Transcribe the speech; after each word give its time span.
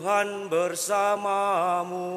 Tuhan 0.00 0.48
bersamamu. 0.48 2.08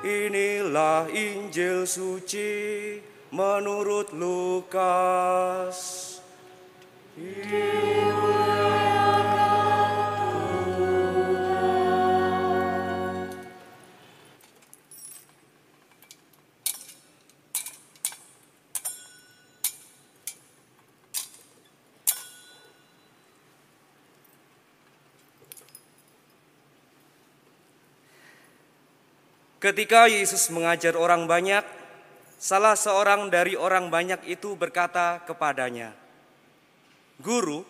Inilah 0.00 1.12
Injil 1.12 1.84
suci 1.84 2.96
menurut 3.28 4.16
Lukas. 4.16 5.76
Ketika 29.66 30.06
Yesus 30.06 30.46
mengajar 30.54 30.94
orang 30.94 31.26
banyak, 31.26 31.66
salah 32.38 32.78
seorang 32.78 33.26
dari 33.34 33.58
orang 33.58 33.90
banyak 33.90 34.22
itu 34.30 34.54
berkata 34.54 35.18
kepadanya, 35.26 35.90
"Guru, 37.18 37.66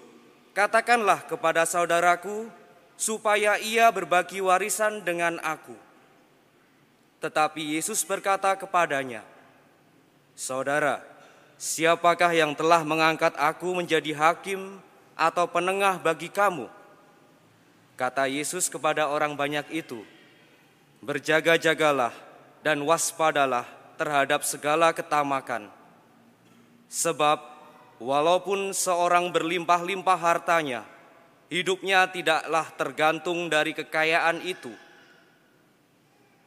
katakanlah 0.53 1.25
kepada 1.25 1.65
saudaraku 1.65 2.53
supaya 3.01 3.57
ia 3.57 3.89
berbagi 3.89 4.45
warisan 4.45 5.09
dengan 5.09 5.41
aku." 5.41 5.73
Tetapi 7.25 7.81
Yesus 7.81 8.05
berkata 8.05 8.53
kepadanya, 8.61 9.25
"Saudara, 10.37 11.01
siapakah 11.57 12.37
yang 12.37 12.53
telah 12.53 12.85
mengangkat 12.85 13.33
aku 13.41 13.73
menjadi 13.73 14.13
hakim 14.13 14.85
atau 15.17 15.49
penengah 15.49 15.97
bagi 15.97 16.29
kamu?" 16.29 16.69
Kata 17.97 18.29
Yesus 18.29 18.69
kepada 18.69 19.09
orang 19.09 19.33
banyak 19.33 19.73
itu, 19.73 20.05
Berjaga-jagalah 21.05 22.13
dan 22.65 22.83
waspadalah 22.83 23.67
terhadap 23.97 24.45
segala 24.45 24.93
ketamakan. 24.93 25.73
Sebab 26.87 27.43
walaupun 27.99 28.71
seorang 28.77 29.33
berlimpah-limpah 29.33 30.19
hartanya, 30.21 30.85
hidupnya 31.53 32.07
tidaklah 32.11 32.67
tergantung 32.75 33.49
dari 33.51 33.73
kekayaan 33.75 34.43
itu. 34.45 34.73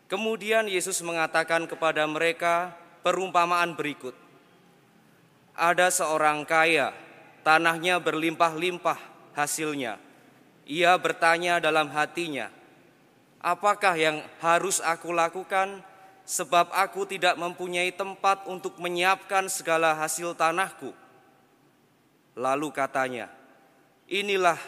Kemudian 0.10 0.66
Yesus 0.66 1.06
mengatakan 1.06 1.70
kepada 1.70 2.02
mereka 2.10 2.74
perumpamaan 3.06 3.78
berikut. 3.78 4.18
Ada 5.54 5.94
seorang 5.94 6.48
kaya, 6.48 6.96
tanahnya 7.46 8.02
berlimpah-limpah 8.02 8.98
hasilnya. 9.38 10.02
Ia 10.66 10.98
bertanya 10.98 11.62
dalam 11.62 11.94
hatinya, 11.94 12.50
Apakah 13.40 13.96
yang 13.96 14.20
harus 14.44 14.84
aku 14.84 15.16
lakukan? 15.16 15.80
Sebab 16.30 16.70
aku 16.70 17.10
tidak 17.10 17.42
mempunyai 17.42 17.90
tempat 17.90 18.46
untuk 18.46 18.78
menyiapkan 18.78 19.50
segala 19.50 19.98
hasil 19.98 20.38
tanahku. 20.38 20.94
Lalu 22.38 22.70
katanya, 22.70 23.34
"Inilah 24.06 24.60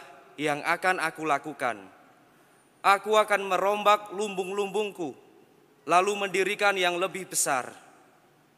yang 0.42 0.66
akan 0.66 0.98
aku 0.98 1.22
lakukan. 1.22 1.86
Aku 2.82 3.14
akan 3.14 3.46
merombak 3.46 4.10
lumbung-lumbungku, 4.10 5.14
lalu 5.86 6.12
mendirikan 6.18 6.74
yang 6.74 6.98
lebih 6.98 7.30
besar, 7.30 7.70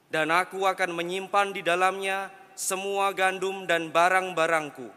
dan 0.08 0.32
aku 0.32 0.64
akan 0.64 0.96
menyimpan 0.96 1.52
di 1.52 1.60
dalamnya 1.60 2.32
semua 2.56 3.12
gandum 3.12 3.68
dan 3.68 3.92
barang-barangku." 3.92 4.88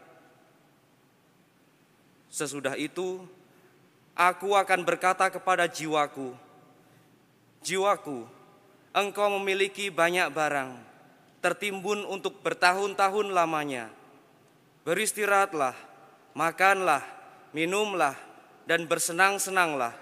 Sesudah 2.31 2.79
itu, 2.79 3.19
aku 4.17 4.57
akan 4.57 4.81
berkata 4.81 5.29
kepada 5.29 5.69
jiwaku, 5.69 6.33
Jiwaku, 7.61 8.25
engkau 8.89 9.29
memiliki 9.37 9.93
banyak 9.93 10.33
barang, 10.33 10.73
tertimbun 11.37 12.01
untuk 12.09 12.41
bertahun-tahun 12.41 13.29
lamanya. 13.29 13.93
Beristirahatlah, 14.81 15.77
makanlah, 16.33 17.05
minumlah, 17.53 18.17
dan 18.65 18.89
bersenang-senanglah. 18.89 19.93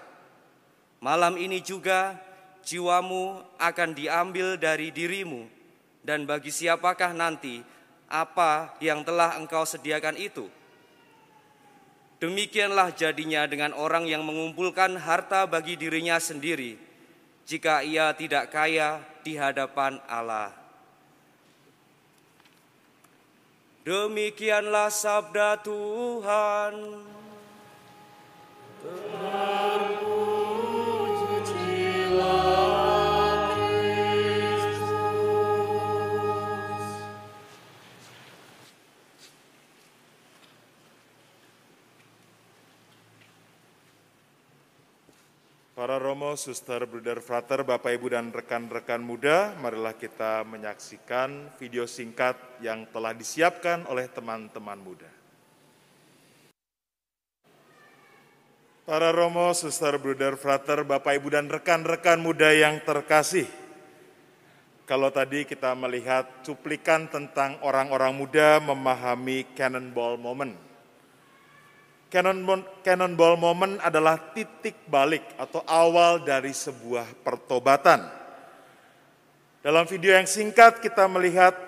Malam 1.02 1.36
ini 1.36 1.60
juga 1.60 2.16
jiwamu 2.64 3.44
akan 3.60 3.90
diambil 3.92 4.56
dari 4.56 4.88
dirimu, 4.94 5.44
dan 6.06 6.24
bagi 6.24 6.48
siapakah 6.48 7.12
nanti 7.12 7.60
apa 8.06 8.78
yang 8.80 9.04
telah 9.04 9.36
engkau 9.36 9.66
sediakan 9.68 10.16
itu?' 10.16 10.65
Demikianlah 12.16 12.96
jadinya 12.96 13.44
dengan 13.44 13.76
orang 13.76 14.08
yang 14.08 14.24
mengumpulkan 14.24 14.96
harta 14.96 15.44
bagi 15.44 15.76
dirinya 15.76 16.16
sendiri, 16.16 16.80
jika 17.44 17.84
ia 17.84 18.16
tidak 18.16 18.48
kaya 18.48 19.04
di 19.20 19.36
hadapan 19.36 20.00
Allah. 20.08 20.56
Demikianlah 23.84 24.88
sabda 24.88 25.60
Tuhan. 25.60 26.74
Para 45.76 46.00
Romo, 46.00 46.32
Suster, 46.40 46.88
Bruder, 46.88 47.20
Frater, 47.20 47.60
Bapak, 47.60 47.92
Ibu, 48.00 48.08
dan 48.16 48.32
rekan-rekan 48.32 48.96
muda, 48.96 49.52
marilah 49.60 49.92
kita 49.92 50.40
menyaksikan 50.48 51.52
video 51.60 51.84
singkat 51.84 52.32
yang 52.64 52.88
telah 52.88 53.12
disiapkan 53.12 53.84
oleh 53.84 54.08
teman-teman 54.08 54.80
muda. 54.80 55.04
Para 58.88 59.12
Romo, 59.12 59.52
Suster, 59.52 60.00
Bruder, 60.00 60.40
Frater, 60.40 60.80
Bapak, 60.80 61.12
Ibu, 61.20 61.28
dan 61.28 61.44
rekan-rekan 61.44 62.24
muda 62.24 62.56
yang 62.56 62.80
terkasih, 62.80 63.44
kalau 64.88 65.12
tadi 65.12 65.44
kita 65.44 65.76
melihat 65.76 66.40
cuplikan 66.40 67.04
tentang 67.04 67.60
orang-orang 67.60 68.16
muda 68.16 68.64
memahami 68.64 69.44
cannonball 69.52 70.16
moment, 70.16 70.56
Cannonball 72.06 73.34
moment 73.34 73.82
adalah 73.82 74.30
titik 74.30 74.86
balik 74.86 75.26
atau 75.36 75.60
awal 75.66 76.22
dari 76.22 76.54
sebuah 76.54 77.26
pertobatan. 77.26 78.06
Dalam 79.58 79.82
video 79.90 80.14
yang 80.14 80.30
singkat 80.30 80.78
kita 80.78 81.10
melihat 81.10 81.58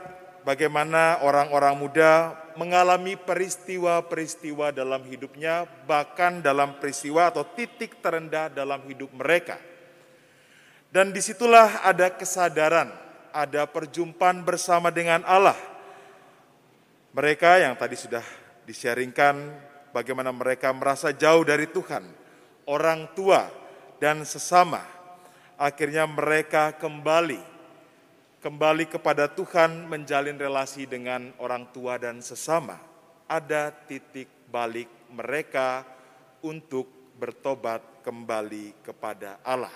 bagaimana 0.46 1.18
orang-orang 1.26 1.74
muda 1.74 2.38
mengalami 2.54 3.18
peristiwa-peristiwa 3.18 4.70
dalam 4.70 5.02
hidupnya, 5.06 5.66
bahkan 5.86 6.38
dalam 6.38 6.78
peristiwa 6.78 7.30
atau 7.30 7.42
titik 7.42 7.98
terendah 7.98 8.50
dalam 8.50 8.82
hidup 8.86 9.10
mereka. 9.14 9.58
Dan 10.94 11.10
di 11.10 11.18
situlah 11.18 11.82
ada 11.82 12.14
kesadaran, 12.14 12.94
ada 13.34 13.66
perjumpaan 13.66 14.46
bersama 14.46 14.94
dengan 14.94 15.26
Allah. 15.26 15.58
Mereka 17.10 17.62
yang 17.62 17.74
tadi 17.74 17.98
sudah 17.98 18.22
disharingkan 18.62 19.66
bagaimana 19.92 20.32
mereka 20.34 20.72
merasa 20.72 21.12
jauh 21.12 21.44
dari 21.44 21.68
Tuhan, 21.68 22.04
orang 22.68 23.12
tua 23.12 23.48
dan 23.98 24.22
sesama. 24.22 24.82
Akhirnya 25.58 26.06
mereka 26.06 26.70
kembali 26.78 27.58
kembali 28.38 28.86
kepada 28.86 29.26
Tuhan 29.26 29.90
menjalin 29.90 30.38
relasi 30.38 30.86
dengan 30.86 31.34
orang 31.42 31.66
tua 31.74 31.98
dan 31.98 32.22
sesama. 32.22 32.78
Ada 33.28 33.74
titik 33.74 34.30
balik 34.48 34.88
mereka 35.10 35.84
untuk 36.40 36.86
bertobat 37.18 37.82
kembali 38.06 38.78
kepada 38.80 39.42
Allah. 39.42 39.74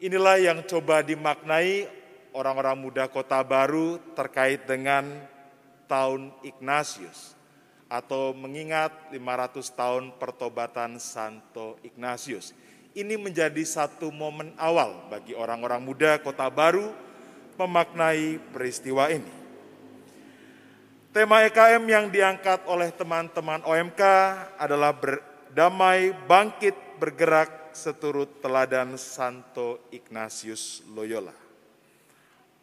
Inilah 0.00 0.40
yang 0.40 0.58
coba 0.64 1.04
dimaknai 1.04 1.86
orang-orang 2.34 2.78
muda 2.80 3.04
Kota 3.06 3.42
Baru 3.44 4.00
terkait 4.16 4.64
dengan 4.66 5.04
tahun 5.86 6.32
Ignatius 6.42 7.37
atau 7.88 8.36
mengingat 8.36 8.92
500 9.08 9.72
tahun 9.72 10.04
pertobatan 10.20 11.00
Santo 11.00 11.80
Ignatius. 11.80 12.52
Ini 12.92 13.16
menjadi 13.16 13.64
satu 13.64 14.12
momen 14.12 14.52
awal 14.60 15.08
bagi 15.08 15.32
orang-orang 15.32 15.80
muda 15.80 16.20
kota 16.20 16.48
baru 16.52 16.92
memaknai 17.56 18.38
peristiwa 18.52 19.08
ini. 19.08 19.32
Tema 21.08 21.42
EKM 21.48 21.84
yang 21.88 22.06
diangkat 22.12 22.68
oleh 22.68 22.92
teman-teman 22.92 23.64
OMK 23.64 24.02
adalah 24.60 24.92
berdamai, 24.92 26.12
bangkit, 26.28 26.76
bergerak 27.00 27.72
seturut 27.72 28.38
teladan 28.44 29.00
Santo 29.00 29.82
Ignatius 29.88 30.84
Loyola. 30.92 31.32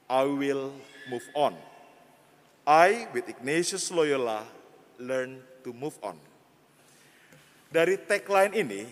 I 0.06 0.24
will 0.30 0.70
move 1.10 1.26
on. 1.34 1.58
I, 2.66 3.10
with 3.14 3.26
Ignatius 3.26 3.90
Loyola, 3.90 4.46
learn 5.02 5.40
to 5.66 5.76
move 5.76 5.96
on. 6.04 6.18
Dari 7.72 8.00
tagline 8.00 8.54
ini, 8.56 8.88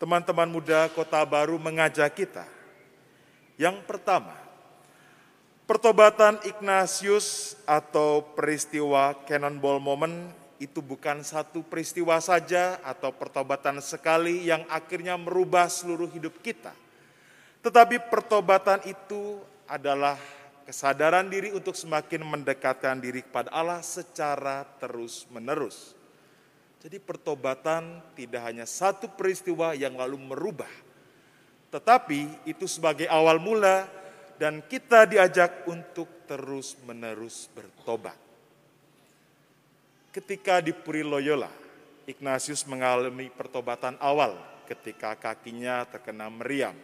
teman-teman 0.00 0.48
muda 0.48 0.88
Kota 0.92 1.20
Baru 1.24 1.60
mengajak 1.60 2.12
kita. 2.14 2.46
Yang 3.56 3.84
pertama, 3.88 4.36
pertobatan 5.64 6.40
Ignatius 6.44 7.56
atau 7.64 8.22
peristiwa 8.36 9.16
Cannonball 9.24 9.80
Moment 9.80 10.32
itu 10.56 10.80
bukan 10.80 11.20
satu 11.20 11.60
peristiwa 11.64 12.16
saja 12.20 12.80
atau 12.80 13.12
pertobatan 13.12 13.80
sekali 13.84 14.48
yang 14.48 14.64
akhirnya 14.72 15.16
merubah 15.20 15.68
seluruh 15.68 16.08
hidup 16.08 16.40
kita. 16.40 16.72
Tetapi 17.60 18.08
pertobatan 18.08 18.80
itu 18.88 19.40
adalah 19.66 20.16
kesadaran 20.66 21.30
diri 21.30 21.54
untuk 21.54 21.78
semakin 21.78 22.26
mendekatkan 22.26 22.98
diri 22.98 23.22
kepada 23.22 23.54
Allah 23.54 23.78
secara 23.86 24.66
terus-menerus. 24.82 25.94
Jadi 26.82 26.98
pertobatan 26.98 28.02
tidak 28.18 28.42
hanya 28.42 28.66
satu 28.66 29.06
peristiwa 29.14 29.78
yang 29.78 29.94
lalu 29.94 30.18
merubah, 30.18 30.70
tetapi 31.70 32.46
itu 32.50 32.66
sebagai 32.66 33.06
awal 33.06 33.38
mula 33.38 33.86
dan 34.36 34.60
kita 34.66 35.06
diajak 35.06 35.64
untuk 35.70 36.26
terus-menerus 36.26 37.46
bertobat. 37.54 38.18
Ketika 40.10 40.58
di 40.58 40.74
Puri 40.74 41.06
Loyola, 41.06 41.50
Ignatius 42.06 42.66
mengalami 42.66 43.30
pertobatan 43.30 43.98
awal 43.98 44.38
ketika 44.66 45.14
kakinya 45.14 45.86
terkena 45.86 46.30
meriam 46.30 46.74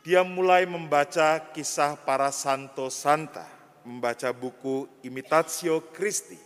dia 0.00 0.24
mulai 0.24 0.64
membaca 0.64 1.36
kisah 1.52 1.92
para 1.92 2.32
santo 2.32 2.88
santa, 2.88 3.44
membaca 3.84 4.32
buku 4.32 4.88
Imitatio 5.04 5.92
Christi. 5.92 6.38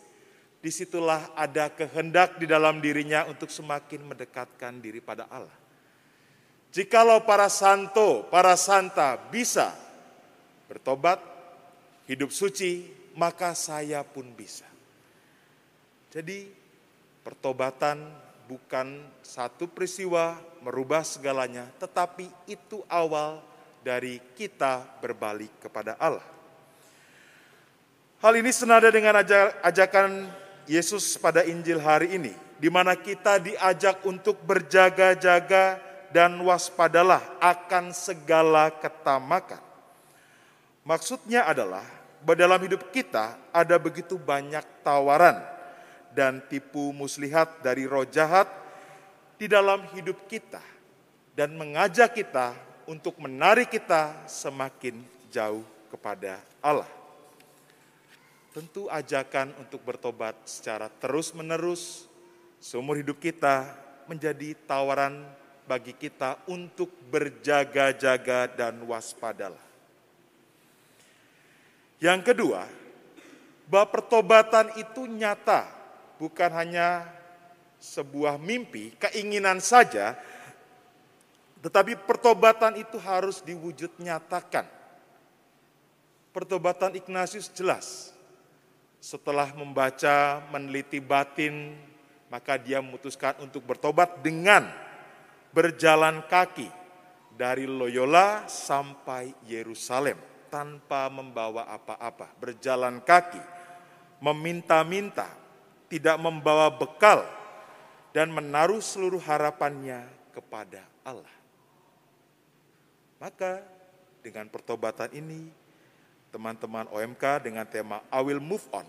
Di 0.58 0.72
situlah 0.72 1.30
ada 1.36 1.68
kehendak 1.68 2.40
di 2.40 2.48
dalam 2.48 2.80
dirinya 2.80 3.28
untuk 3.28 3.52
semakin 3.52 4.00
mendekatkan 4.10 4.80
diri 4.80 4.98
pada 4.98 5.28
Allah. 5.28 5.52
Jikalau 6.72 7.22
para 7.22 7.46
santo, 7.52 8.26
para 8.32 8.56
santa 8.58 9.14
bisa 9.30 9.70
bertobat, 10.66 11.20
hidup 12.08 12.32
suci, 12.34 12.90
maka 13.14 13.54
saya 13.54 14.02
pun 14.02 14.26
bisa. 14.34 14.66
Jadi 16.10 16.50
pertobatan 17.22 18.23
bukan 18.44 19.04
satu 19.24 19.68
peristiwa 19.68 20.36
merubah 20.60 21.04
segalanya, 21.04 21.68
tetapi 21.80 22.28
itu 22.48 22.84
awal 22.88 23.40
dari 23.84 24.20
kita 24.36 24.84
berbalik 25.00 25.52
kepada 25.60 25.96
Allah. 26.00 26.24
Hal 28.24 28.32
ini 28.40 28.48
senada 28.52 28.88
dengan 28.88 29.20
ajakan 29.60 30.32
Yesus 30.64 31.20
pada 31.20 31.44
Injil 31.44 31.76
hari 31.76 32.16
ini, 32.16 32.32
di 32.56 32.72
mana 32.72 32.96
kita 32.96 33.36
diajak 33.36 34.00
untuk 34.08 34.40
berjaga-jaga 34.48 35.76
dan 36.08 36.40
waspadalah 36.40 37.20
akan 37.42 37.92
segala 37.92 38.72
ketamakan. 38.72 39.60
Maksudnya 40.84 41.44
adalah 41.44 41.84
dalam 42.32 42.60
hidup 42.64 42.88
kita 42.88 43.36
ada 43.52 43.76
begitu 43.76 44.16
banyak 44.16 44.64
tawaran 44.80 45.53
dan 46.14 46.38
tipu 46.46 46.94
muslihat 46.94 47.60
dari 47.60 47.84
roh 47.90 48.06
jahat 48.06 48.46
di 49.34 49.50
dalam 49.50 49.82
hidup 49.92 50.30
kita 50.30 50.62
dan 51.34 51.58
mengajak 51.58 52.14
kita 52.14 52.54
untuk 52.86 53.18
menarik 53.18 53.68
kita 53.68 54.24
semakin 54.30 55.02
jauh 55.34 55.66
kepada 55.90 56.38
Allah. 56.62 56.88
Tentu 58.54 58.86
ajakan 58.86 59.50
untuk 59.58 59.82
bertobat 59.82 60.38
secara 60.46 60.86
terus-menerus 60.86 62.06
seumur 62.62 62.94
hidup 62.94 63.18
kita 63.18 63.66
menjadi 64.06 64.54
tawaran 64.70 65.26
bagi 65.66 65.90
kita 65.90 66.38
untuk 66.46 66.86
berjaga-jaga 67.10 68.46
dan 68.46 68.78
waspadalah. 68.86 69.58
Yang 71.98 72.30
kedua, 72.30 72.62
bahwa 73.66 73.86
pertobatan 73.90 74.70
itu 74.78 75.08
nyata 75.08 75.66
bukan 76.16 76.50
hanya 76.54 77.08
sebuah 77.80 78.40
mimpi, 78.40 78.96
keinginan 78.96 79.60
saja, 79.60 80.16
tetapi 81.64 81.96
pertobatan 82.04 82.76
itu 82.80 83.00
harus 83.00 83.40
diwujud 83.40 83.96
nyatakan. 84.00 84.68
Pertobatan 86.32 86.92
Ignatius 86.98 87.48
jelas. 87.52 88.12
Setelah 89.00 89.52
membaca, 89.52 90.40
meneliti 90.48 91.00
batin, 91.00 91.76
maka 92.32 92.56
dia 92.56 92.80
memutuskan 92.80 93.36
untuk 93.44 93.60
bertobat 93.64 94.24
dengan 94.24 94.64
berjalan 95.52 96.24
kaki 96.24 96.66
dari 97.36 97.68
Loyola 97.68 98.48
sampai 98.48 99.30
Yerusalem 99.44 100.18
tanpa 100.48 101.10
membawa 101.10 101.66
apa-apa, 101.66 102.30
berjalan 102.38 103.02
kaki, 103.02 103.42
meminta-minta, 104.22 105.26
tidak 105.94 106.18
membawa 106.18 106.74
bekal, 106.74 107.22
dan 108.10 108.26
menaruh 108.34 108.82
seluruh 108.82 109.22
harapannya 109.22 110.02
kepada 110.34 110.82
Allah. 111.06 111.30
Maka 113.22 113.62
dengan 114.18 114.50
pertobatan 114.50 115.06
ini, 115.14 115.54
teman-teman 116.34 116.90
OMK 116.90 117.46
dengan 117.46 117.62
tema 117.62 118.02
I 118.10 118.18
will 118.26 118.42
move 118.42 118.66
on, 118.74 118.82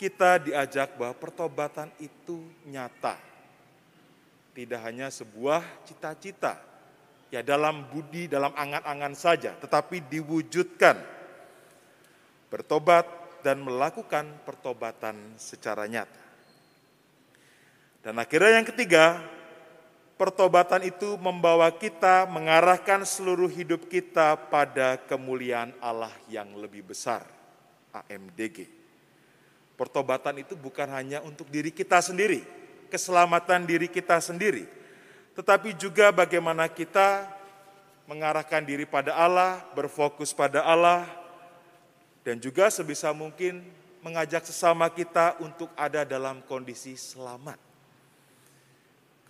kita 0.00 0.40
diajak 0.40 0.96
bahwa 0.96 1.12
pertobatan 1.20 1.92
itu 2.00 2.48
nyata. 2.64 3.20
Tidak 4.56 4.80
hanya 4.80 5.12
sebuah 5.12 5.60
cita-cita, 5.84 6.56
ya 7.28 7.44
dalam 7.44 7.92
budi, 7.92 8.24
dalam 8.24 8.56
angan-angan 8.56 9.12
saja, 9.12 9.52
tetapi 9.60 10.00
diwujudkan. 10.08 10.96
Bertobat 12.48 13.04
dan 13.46 13.62
melakukan 13.62 14.26
pertobatan 14.42 15.14
secara 15.38 15.86
nyata. 15.86 16.18
Dan 18.02 18.18
akhirnya 18.18 18.58
yang 18.58 18.66
ketiga, 18.66 19.22
pertobatan 20.18 20.82
itu 20.82 21.14
membawa 21.14 21.70
kita 21.70 22.26
mengarahkan 22.26 23.06
seluruh 23.06 23.46
hidup 23.46 23.86
kita 23.86 24.34
pada 24.50 24.98
kemuliaan 25.06 25.70
Allah 25.78 26.10
yang 26.26 26.58
lebih 26.58 26.90
besar, 26.90 27.22
AMDG. 27.94 28.66
Pertobatan 29.78 30.42
itu 30.42 30.58
bukan 30.58 30.90
hanya 30.90 31.22
untuk 31.22 31.46
diri 31.46 31.70
kita 31.70 32.02
sendiri, 32.02 32.42
keselamatan 32.90 33.62
diri 33.62 33.86
kita 33.86 34.18
sendiri, 34.18 34.66
tetapi 35.38 35.70
juga 35.78 36.10
bagaimana 36.10 36.66
kita 36.66 37.30
mengarahkan 38.10 38.66
diri 38.66 38.90
pada 38.90 39.14
Allah, 39.14 39.62
berfokus 39.74 40.34
pada 40.34 40.66
Allah, 40.66 41.25
dan 42.26 42.42
juga 42.42 42.66
sebisa 42.74 43.14
mungkin 43.14 43.62
mengajak 44.02 44.42
sesama 44.50 44.90
kita 44.90 45.38
untuk 45.38 45.70
ada 45.78 46.02
dalam 46.02 46.42
kondisi 46.50 46.98
selamat. 46.98 47.54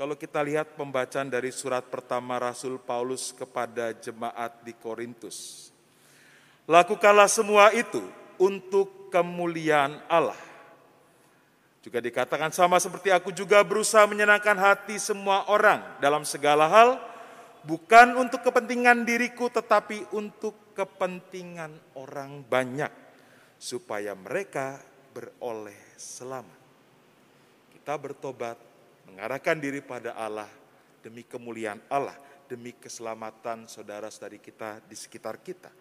Kalau 0.01 0.17
kita 0.17 0.41
lihat 0.41 0.73
pembacaan 0.81 1.29
dari 1.29 1.53
surat 1.53 1.85
pertama 1.93 2.41
Rasul 2.41 2.81
Paulus 2.81 3.37
kepada 3.37 3.93
jemaat 3.93 4.65
di 4.65 4.73
Korintus. 4.73 5.69
Lakukanlah 6.65 7.29
semua 7.29 7.69
itu 7.77 8.01
untuk 8.41 9.13
kemuliaan 9.13 10.01
Allah. 10.09 10.41
Juga 11.85 12.01
dikatakan 12.01 12.49
sama 12.49 12.81
seperti 12.81 13.13
aku 13.13 13.29
juga 13.29 13.61
berusaha 13.61 14.09
menyenangkan 14.09 14.57
hati 14.57 14.97
semua 14.97 15.45
orang 15.53 15.85
dalam 16.01 16.25
segala 16.25 16.65
hal, 16.65 16.97
bukan 17.61 18.17
untuk 18.17 18.41
kepentingan 18.41 19.05
diriku 19.05 19.53
tetapi 19.53 20.09
untuk 20.17 20.66
kepentingan 20.77 21.97
orang 21.97 22.45
banyak 22.45 22.93
supaya 23.57 24.13
mereka 24.13 24.77
beroleh 25.17 25.97
selamat. 25.97 26.61
Kita 27.73 27.97
bertobat, 27.97 28.61
mengarahkan 29.09 29.57
diri 29.57 29.81
pada 29.81 30.13
Allah 30.13 30.51
demi 31.01 31.25
kemuliaan 31.25 31.81
Allah, 31.89 32.21
demi 32.45 32.77
keselamatan 32.77 33.65
saudara-saudari 33.65 34.37
kita 34.37 34.85
di 34.85 34.93
sekitar 34.93 35.41
kita. 35.41 35.73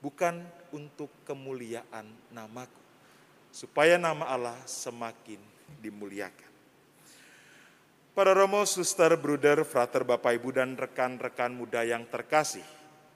Bukan 0.00 0.40
untuk 0.72 1.12
kemuliaan 1.28 2.08
namaku, 2.32 2.80
supaya 3.52 4.00
nama 4.00 4.32
Allah 4.32 4.56
semakin 4.64 5.38
dimuliakan. 5.78 6.50
Para 8.12 8.36
Romo, 8.36 8.64
Suster, 8.68 9.14
Bruder, 9.16 9.64
Frater, 9.64 10.04
Bapak, 10.04 10.36
Ibu, 10.36 10.52
dan 10.52 10.76
rekan-rekan 10.76 11.48
muda 11.54 11.80
yang 11.80 12.04
terkasih, 12.04 12.64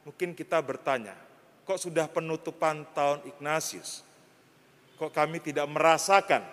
Mungkin 0.07 0.39
kita 0.39 0.63
bertanya, 0.63 1.19
kok 1.67 1.83
sudah 1.83 2.07
penutupan 2.07 2.87
tahun 2.95 3.27
Ignatius? 3.27 4.07
Kok 4.95 5.11
kami 5.11 5.43
tidak 5.43 5.67
merasakan 5.67 6.47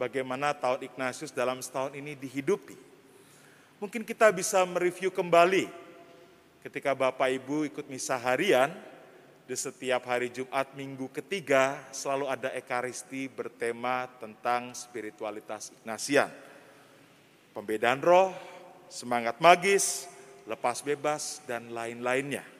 bagaimana 0.00 0.56
tahun 0.56 0.80
Ignatius 0.80 1.28
dalam 1.28 1.60
setahun 1.60 1.92
ini 1.92 2.16
dihidupi? 2.16 2.72
Mungkin 3.76 4.00
kita 4.00 4.32
bisa 4.32 4.64
mereview 4.64 5.12
kembali 5.12 5.68
ketika 6.64 6.96
Bapak 6.96 7.28
Ibu 7.36 7.68
ikut 7.68 7.84
misa 7.92 8.16
harian 8.16 8.72
di 9.44 9.52
setiap 9.52 10.08
hari 10.08 10.32
Jumat 10.32 10.72
minggu 10.72 11.12
ketiga 11.12 11.76
selalu 11.92 12.32
ada 12.32 12.48
ekaristi 12.56 13.28
bertema 13.28 14.08
tentang 14.16 14.72
spiritualitas 14.72 15.68
Ignasian. 15.68 16.32
Pembedaan 17.52 18.00
roh, 18.00 18.32
semangat 18.88 19.36
magis, 19.36 20.08
lepas 20.48 20.80
bebas, 20.80 21.44
dan 21.44 21.76
lain-lainnya. 21.76 22.55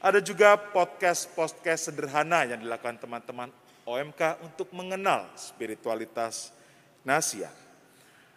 Ada 0.00 0.24
juga 0.24 0.56
podcast-podcast 0.56 1.92
sederhana 1.92 2.48
yang 2.48 2.64
dilakukan 2.64 2.96
teman-teman 2.96 3.52
OMK 3.84 4.40
untuk 4.40 4.72
mengenal 4.72 5.28
spiritualitas 5.36 6.56
Ignasian. 7.04 7.52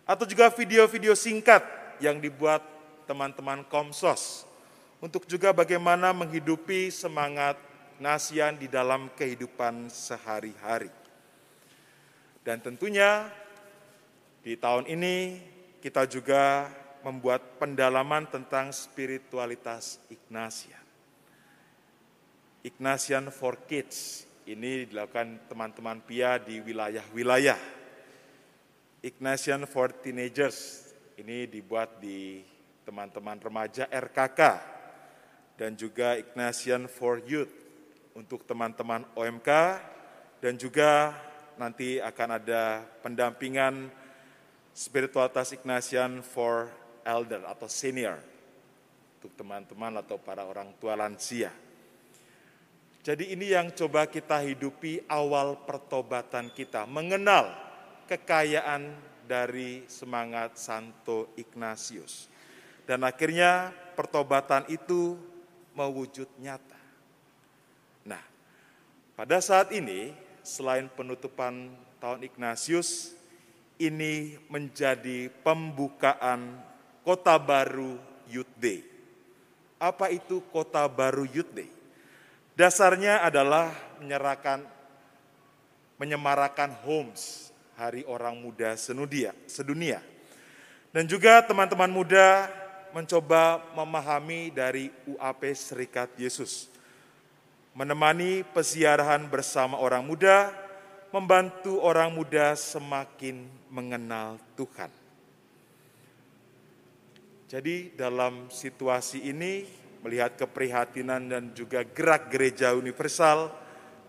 Atau 0.03 0.27
juga 0.27 0.51
video-video 0.51 1.15
singkat 1.15 1.63
yang 2.03 2.19
dibuat 2.19 2.59
teman-teman 3.07 3.63
Komsos 3.71 4.43
untuk 4.99 5.23
juga 5.23 5.55
bagaimana 5.55 6.11
menghidupi 6.11 6.91
semangat 6.91 7.55
nasian 7.95 8.59
di 8.59 8.67
dalam 8.67 9.07
kehidupan 9.15 9.87
sehari-hari. 9.87 10.91
Dan 12.43 12.59
tentunya 12.59 13.31
di 14.43 14.59
tahun 14.59 14.83
ini 14.83 15.39
kita 15.79 16.11
juga 16.11 16.67
membuat 17.07 17.55
pendalaman 17.55 18.27
tentang 18.27 18.75
spiritualitas 18.75 20.03
Ignatian. 20.11 20.82
Ignatian 22.63 23.27
for 23.27 23.67
Kids. 23.67 24.23
Ini 24.47 24.87
dilakukan 24.87 25.51
teman-teman 25.51 25.99
PIA 25.99 26.39
di 26.39 26.63
wilayah-wilayah. 26.63 27.59
Ignatian 29.03 29.67
for 29.67 29.91
Teenagers. 29.91 30.87
Ini 31.19 31.51
dibuat 31.51 31.99
di 31.99 32.39
teman-teman 32.87 33.35
remaja 33.43 33.91
RKK 33.91 34.41
dan 35.59 35.75
juga 35.75 36.15
Ignatian 36.15 36.87
for 36.87 37.19
Youth 37.27 37.51
untuk 38.15 38.47
teman-teman 38.47 39.11
OMK 39.11 39.49
dan 40.39 40.55
juga 40.55 41.19
nanti 41.59 41.99
akan 41.99 42.29
ada 42.39 42.79
pendampingan 43.03 43.91
spiritualitas 44.71 45.51
Ignatian 45.51 46.23
for 46.23 46.71
Elder 47.03 47.43
atau 47.43 47.67
Senior. 47.67 48.23
Untuk 49.19 49.35
teman-teman 49.35 49.99
atau 49.99 50.15
para 50.15 50.47
orang 50.47 50.71
tua 50.79 50.95
lansia. 50.95 51.62
Jadi 53.03 53.35
ini 53.35 53.51
yang 53.51 53.67
coba 53.75 54.07
kita 54.07 54.39
hidupi 54.39 55.03
awal 55.11 55.59
pertobatan 55.67 56.47
kita, 56.55 56.87
mengenal 56.87 57.51
kekayaan 58.07 58.95
dari 59.27 59.83
semangat 59.91 60.55
Santo 60.55 61.35
Ignatius. 61.35 62.31
Dan 62.87 63.03
akhirnya 63.03 63.75
pertobatan 63.99 64.63
itu 64.71 65.19
mewujud 65.75 66.31
nyata. 66.39 66.79
Nah, 68.07 68.23
pada 69.19 69.43
saat 69.43 69.75
ini 69.75 70.15
selain 70.39 70.87
penutupan 70.87 71.75
tahun 71.99 72.23
Ignatius, 72.23 73.19
ini 73.83 74.39
menjadi 74.47 75.27
pembukaan 75.43 76.55
Kota 77.03 77.35
Baru 77.35 77.99
Day. 78.55 78.79
Apa 79.75 80.07
itu 80.07 80.39
Kota 80.55 80.87
Baru 80.87 81.27
Day? 81.27 81.82
Dasarnya 82.53 83.25
adalah 83.25 83.73
menyerahkan 83.97 84.61
menyemarakan 85.97 86.73
homes 86.85 87.49
Hari 87.73 88.05
Orang 88.05 88.37
Muda 88.37 88.77
Senudia, 88.77 89.33
sedunia. 89.49 90.03
Dan 90.93 91.09
juga 91.09 91.41
teman-teman 91.41 91.89
muda 91.89 92.45
mencoba 92.93 93.65
memahami 93.73 94.53
dari 94.53 94.93
UAP 95.09 95.41
Serikat 95.57 96.13
Yesus. 96.13 96.69
Menemani 97.73 98.45
peziarahan 98.53 99.25
bersama 99.25 99.81
orang 99.81 100.05
muda, 100.05 100.53
membantu 101.09 101.81
orang 101.81 102.13
muda 102.13 102.53
semakin 102.53 103.49
mengenal 103.73 104.37
Tuhan. 104.53 104.93
Jadi 107.49 107.97
dalam 107.97 108.53
situasi 108.53 109.25
ini, 109.25 109.65
melihat 110.03 110.35
keprihatinan 110.35 111.31
dan 111.31 111.43
juga 111.55 111.87
gerak 111.87 112.27
gereja 112.27 112.75
universal, 112.75 113.49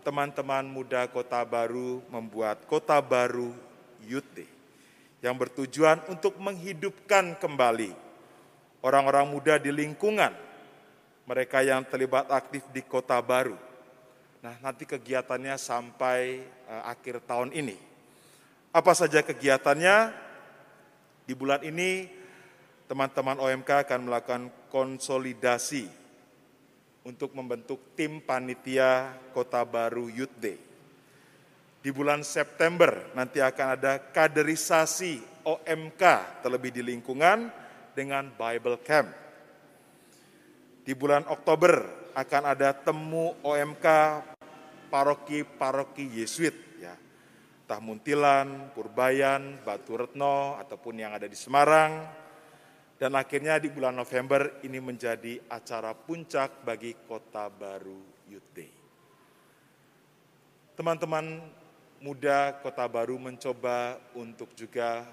teman-teman 0.03 0.67
muda 0.67 1.07
Kota 1.07 1.41
Baru 1.47 2.03
membuat 2.11 2.67
Kota 2.67 2.99
Baru 2.99 3.55
Day 4.05 4.45
yang 5.25 5.33
bertujuan 5.33 6.05
untuk 6.05 6.37
menghidupkan 6.37 7.39
kembali 7.41 7.89
orang-orang 8.85 9.25
muda 9.25 9.57
di 9.57 9.73
lingkungan, 9.73 10.29
mereka 11.25 11.65
yang 11.65 11.81
terlibat 11.89 12.29
aktif 12.29 12.61
di 12.69 12.85
kota 12.85 13.17
baru. 13.17 13.57
Nah, 14.45 14.53
nanti 14.61 14.85
kegiatannya 14.85 15.57
sampai 15.57 16.45
uh, 16.69 16.93
akhir 16.93 17.25
tahun 17.25 17.49
ini. 17.49 17.73
Apa 18.69 18.93
saja 18.93 19.25
kegiatannya? 19.25 20.21
Di 21.25 21.33
bulan 21.33 21.65
ini, 21.65 22.05
teman-teman 22.85 23.37
OMK 23.41 23.85
akan 23.85 23.99
melakukan 24.05 24.43
konsolidasi 24.69 25.89
untuk 27.05 27.33
membentuk 27.37 27.93
tim 27.97 28.21
panitia 28.21 29.13
Kota 29.33 29.61
Baru 29.65 30.09
Youth 30.09 30.37
Day. 30.37 30.57
Di 31.81 31.93
bulan 31.93 32.25
September 32.25 33.13
nanti 33.13 33.41
akan 33.41 33.67
ada 33.77 34.01
kaderisasi 34.01 35.21
OMK 35.45 36.03
terlebih 36.41 36.73
di 36.73 36.81
lingkungan, 36.81 37.65
dengan 37.95 38.27
Bible 38.35 38.83
Camp. 38.83 39.09
Di 40.85 40.93
bulan 40.93 41.25
Oktober 41.31 42.05
akan 42.13 42.43
ada 42.43 42.75
temu 42.75 43.33
OMK 43.41 43.87
paroki-paroki 44.91 46.21
Yesuit 46.21 46.53
ya. 46.77 46.93
Entah 47.65 47.81
Muntilan, 47.81 48.69
Purbayan, 48.75 49.57
Batu 49.65 49.97
Retno 49.97 50.59
ataupun 50.61 51.01
yang 51.01 51.17
ada 51.17 51.25
di 51.25 51.33
Semarang. 51.33 52.24
Dan 52.95 53.11
akhirnya 53.19 53.59
di 53.59 53.67
bulan 53.67 53.99
November 53.99 54.63
ini 54.63 54.79
menjadi 54.79 55.35
acara 55.51 55.91
puncak 55.91 56.63
bagi 56.63 56.95
Kota 57.03 57.51
Baru 57.51 57.99
Youth 58.31 58.51
Day. 58.55 58.71
Teman-teman 60.79 61.43
muda 61.99 62.55
Kota 62.63 62.87
Baru 62.87 63.19
mencoba 63.19 63.99
untuk 64.15 64.55
juga 64.55 65.03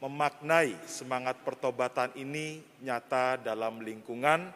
memaknai 0.00 0.80
semangat 0.88 1.44
pertobatan 1.44 2.08
ini 2.16 2.64
nyata 2.80 3.36
dalam 3.36 3.84
lingkungan, 3.84 4.48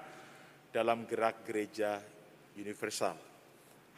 dalam 0.73 1.05
gerak 1.05 1.45
gereja 1.45 2.01
universal. 2.57 3.15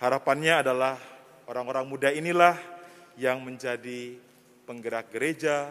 Harapannya 0.03 0.67
adalah 0.67 0.99
orang-orang 1.47 1.87
muda 1.87 2.11
inilah 2.11 2.59
yang 3.15 3.41
menjadi 3.47 4.19
penggerak 4.67 5.09
gereja 5.09 5.71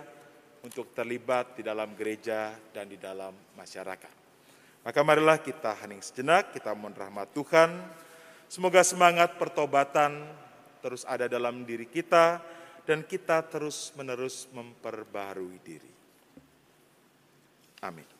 untuk 0.68 0.92
terlibat 0.92 1.56
di 1.56 1.64
dalam 1.64 1.96
gereja 1.96 2.52
dan 2.76 2.92
di 2.92 3.00
dalam 3.00 3.32
masyarakat. 3.56 4.14
Maka 4.84 5.00
marilah 5.04 5.40
kita 5.40 5.76
hening 5.84 6.04
sejenak, 6.04 6.52
kita 6.52 6.76
mohon 6.76 6.96
rahmat 6.96 7.32
Tuhan. 7.32 7.72
Semoga 8.48 8.84
semangat 8.84 9.36
pertobatan 9.40 10.28
terus 10.80 11.04
ada 11.04 11.28
dalam 11.28 11.68
diri 11.68 11.88
kita, 11.88 12.40
dan 12.88 13.04
kita 13.04 13.44
terus-menerus 13.44 14.48
memperbarui 14.56 15.60
diri. 15.60 15.92
Amin. 17.84 18.17